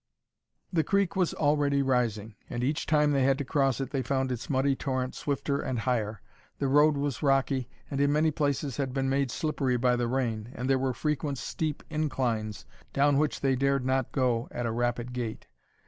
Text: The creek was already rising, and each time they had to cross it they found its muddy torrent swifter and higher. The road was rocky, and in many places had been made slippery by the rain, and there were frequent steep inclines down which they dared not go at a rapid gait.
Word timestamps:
The 0.73 0.83
creek 0.83 1.15
was 1.15 1.35
already 1.35 1.83
rising, 1.83 2.33
and 2.49 2.63
each 2.63 2.87
time 2.87 3.11
they 3.11 3.21
had 3.21 3.37
to 3.37 3.45
cross 3.45 3.79
it 3.79 3.91
they 3.91 4.01
found 4.01 4.31
its 4.31 4.49
muddy 4.49 4.75
torrent 4.75 5.13
swifter 5.13 5.59
and 5.59 5.77
higher. 5.77 6.21
The 6.57 6.67
road 6.67 6.97
was 6.97 7.21
rocky, 7.21 7.69
and 7.91 8.01
in 8.01 8.11
many 8.11 8.31
places 8.31 8.77
had 8.77 8.95
been 8.95 9.09
made 9.09 9.29
slippery 9.29 9.77
by 9.77 9.95
the 9.95 10.07
rain, 10.07 10.49
and 10.55 10.67
there 10.67 10.79
were 10.79 10.95
frequent 10.95 11.37
steep 11.37 11.83
inclines 11.87 12.65
down 12.93 13.19
which 13.19 13.41
they 13.41 13.55
dared 13.55 13.85
not 13.85 14.11
go 14.11 14.47
at 14.49 14.65
a 14.65 14.71
rapid 14.71 15.13
gait. 15.13 15.45